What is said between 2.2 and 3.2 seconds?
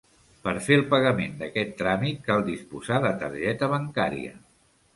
cal disposar de